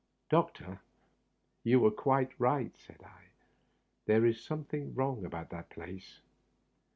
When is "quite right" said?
1.91-2.75